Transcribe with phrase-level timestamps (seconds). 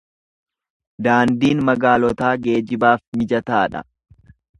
[1.07, 3.83] Daandiin magaalotaa geejibaaf mijataa dha.